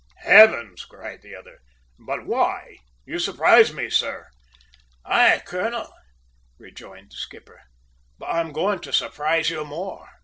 [0.23, 1.59] "Heavens!" cried the other.
[1.99, 2.77] "But why?
[3.05, 4.29] You surprise me, sir."
[5.05, 5.93] "Aye, colonel,"
[6.57, 7.61] rejoined the skipper.
[8.17, 10.09] "But I am going to surprise you more.